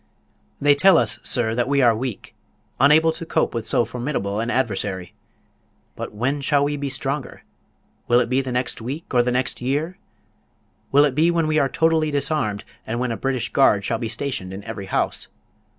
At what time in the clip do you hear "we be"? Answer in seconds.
6.63-6.89